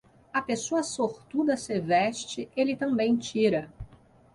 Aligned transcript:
A 0.33 0.41
pessoa 0.41 0.81
sortuda 0.81 1.55
se 1.55 1.79
veste, 1.79 2.49
ele 2.57 2.75
também 2.75 3.15
tira. 3.15 3.71